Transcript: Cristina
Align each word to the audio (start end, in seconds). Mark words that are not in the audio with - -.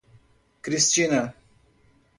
Cristina 0.63 1.21